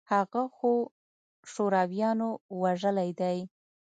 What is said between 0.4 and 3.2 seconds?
خو شورويانو وژلى